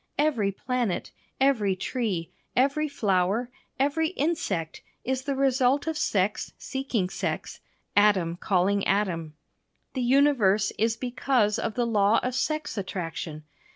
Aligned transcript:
Every 0.17 0.51
planet, 0.51 1.11
every 1.39 1.75
tree, 1.75 2.31
every 2.55 2.87
flower, 2.87 3.51
every 3.77 4.07
insect, 4.07 4.81
is 5.03 5.21
the 5.25 5.35
result 5.35 5.85
of 5.85 5.95
sex 5.95 6.53
seeking 6.57 7.07
sex, 7.07 7.59
atom 7.95 8.37
calling 8.37 8.83
atom. 8.87 9.35
The 9.93 10.01
universe 10.01 10.71
is 10.79 10.95
because 10.97 11.59
of 11.59 11.75
the 11.75 11.85
law 11.85 12.19
of 12.23 12.33
sex 12.33 12.79
attraction. 12.79 13.43